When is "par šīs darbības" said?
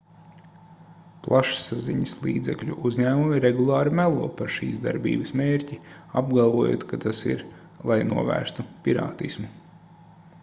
4.39-5.33